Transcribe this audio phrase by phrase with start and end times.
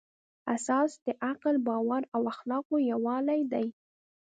[0.55, 3.67] اساس د عقل، باور او اخلاقو یووالی دی.